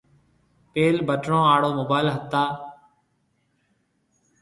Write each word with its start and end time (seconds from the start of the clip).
پيل 0.73 0.95
بٽڻون 1.07 1.43
آݪا 1.53 1.69
موبائل 1.79 2.07
ھتا 2.15 2.43